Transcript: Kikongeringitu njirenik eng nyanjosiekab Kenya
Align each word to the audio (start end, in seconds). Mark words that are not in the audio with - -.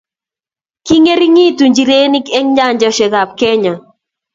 Kikongeringitu 0.85 1.63
njirenik 1.71 2.25
eng 2.37 2.49
nyanjosiekab 2.55 3.29
Kenya 3.39 3.73